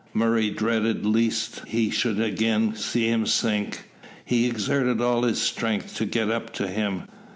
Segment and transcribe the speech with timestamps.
[0.15, 3.87] Murray dreaded lest he should again see him sink.
[4.25, 7.03] He exerted all his strength to get up to him.